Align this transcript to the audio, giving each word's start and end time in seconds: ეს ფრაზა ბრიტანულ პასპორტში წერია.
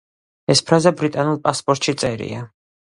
ეს 0.53 0.63
ფრაზა 0.71 0.93
ბრიტანულ 1.03 1.39
პასპორტში 1.47 1.99
წერია. 2.05 2.47